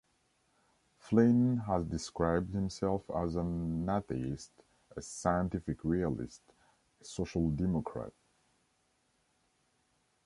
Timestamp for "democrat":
7.51-8.11